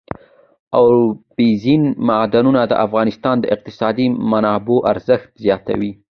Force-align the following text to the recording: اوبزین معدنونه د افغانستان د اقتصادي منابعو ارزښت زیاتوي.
اوبزین 0.79 1.83
معدنونه 2.07 2.61
د 2.67 2.73
افغانستان 2.85 3.35
د 3.39 3.45
اقتصادي 3.55 4.07
منابعو 4.31 4.85
ارزښت 4.91 5.29
زیاتوي. 5.43 5.91